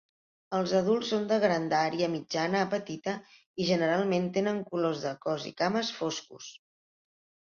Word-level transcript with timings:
Els 0.59 0.71
adults 0.77 1.09
són 1.11 1.25
de 1.31 1.35
grandària 1.41 2.07
mitjana 2.13 2.63
a 2.65 2.69
petita 2.71 3.13
i 3.63 3.67
generalment 3.67 4.25
tenen 4.39 4.63
colors 4.71 5.05
de 5.05 5.13
cos 5.27 5.45
i 5.51 5.53
cames 5.61 5.93
foscos. 5.99 6.49